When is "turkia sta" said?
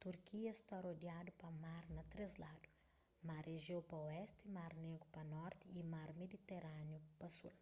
0.00-0.76